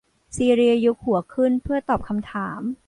[0.35, 2.61] ซีเลียยกหัวขึ้นเพื่อตอบคำถาม